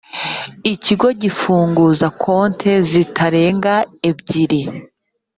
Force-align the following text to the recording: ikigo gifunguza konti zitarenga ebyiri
ikigo 0.73 1.07
gifunguza 1.21 2.07
konti 2.21 2.71
zitarenga 2.91 3.73
ebyiri 4.09 4.61